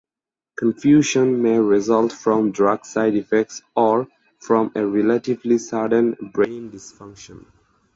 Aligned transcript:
Confusion 0.57 1.43
may 1.43 1.59
result 1.59 2.11
from 2.11 2.49
drug 2.49 2.85
side 2.87 3.13
effects 3.15 3.61
or 3.75 4.07
from 4.39 4.71
a 4.73 4.83
relatively 4.83 5.59
sudden 5.59 6.31
brain 6.33 6.71
dysfunction. 6.71 7.45